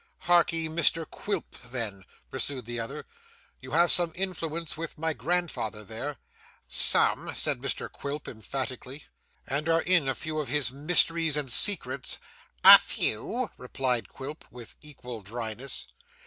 [0.21, 3.05] 'Harkee, Mr Quilp, then,' pursued the other,
[3.59, 6.17] 'You have some influence with my grandfather there.'
[6.67, 9.03] 'Some,' said Mr Quilp emphatically.
[9.45, 12.17] 'And are in a few of his mysteries and secrets.'
[12.63, 15.93] 'A few,' replied Quilp, with equal dryness.